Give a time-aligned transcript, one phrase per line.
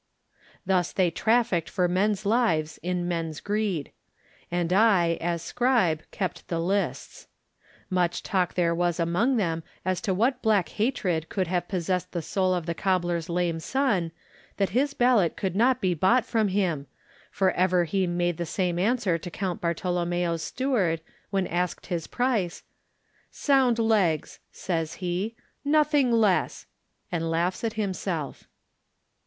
[0.65, 3.91] Thus they trafficked for men's lives in men's greed.
[4.49, 7.27] And I, as scribe, kept the lists.
[7.87, 12.23] Much talk there was among them as to what black hatred could have possessed the
[12.23, 14.11] soul of the cobbler's lame son,
[14.57, 16.87] that his ballot could not be bought from him,
[17.29, 21.01] for ever he made the same answer to Count Bartolonmieo's steward,.
[21.29, 22.63] when asked his price:
[23.29, 26.65] "Sound legs," says he; "nothing less!"
[27.11, 28.47] and laughs at himself.